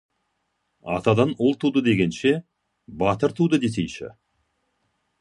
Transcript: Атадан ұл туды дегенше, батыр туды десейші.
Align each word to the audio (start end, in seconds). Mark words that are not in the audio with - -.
Атадан 0.93 1.33
ұл 1.49 1.53
туды 1.65 1.85
дегенше, 1.89 2.33
батыр 3.05 3.39
туды 3.41 3.63
десейші. 3.67 4.13